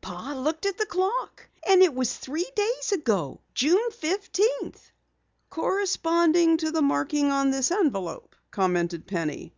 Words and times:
Pa 0.00 0.32
looked 0.36 0.66
at 0.66 0.76
the 0.76 0.86
clock. 0.86 1.48
And 1.64 1.80
it 1.80 1.94
was 1.94 2.16
three 2.16 2.50
days 2.56 2.90
ago, 2.90 3.40
June 3.54 3.92
fifteenth." 3.92 4.90
"Corresponding 5.50 6.56
to 6.56 6.72
the 6.72 6.82
marking 6.82 7.30
on 7.30 7.52
this 7.52 7.70
envelope," 7.70 8.34
commented 8.50 9.06
Penny. 9.06 9.54